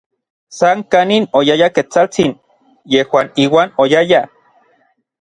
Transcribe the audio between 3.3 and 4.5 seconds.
iuan oyayaj.